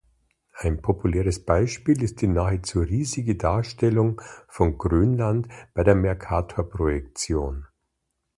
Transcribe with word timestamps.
Ein 0.53 0.81
populäres 0.81 1.45
Beispiel 1.45 2.01
ist 2.01 2.21
die 2.23 2.27
nahezu 2.27 2.79
riesige 2.79 3.35
Darstellung 3.35 4.19
von 4.47 4.79
Grönland 4.79 5.47
bei 5.75 5.83
der 5.83 5.93
Mercatorprojektion. 5.93 7.67